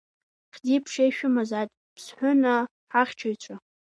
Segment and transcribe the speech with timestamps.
[0.53, 2.61] Хьӡи-ԥшеи шәымазааит Ԥсҳәынаа
[2.91, 3.55] ҳахьчаҩцәа.